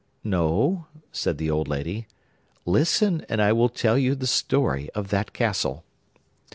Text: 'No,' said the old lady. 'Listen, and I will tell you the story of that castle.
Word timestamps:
'No,' 0.23 0.87
said 1.11 1.37
the 1.37 1.51
old 1.51 1.67
lady. 1.67 2.07
'Listen, 2.65 3.23
and 3.29 3.39
I 3.39 3.53
will 3.53 3.69
tell 3.69 3.99
you 3.99 4.15
the 4.15 4.25
story 4.25 4.89
of 4.95 5.09
that 5.09 5.31
castle. 5.31 5.83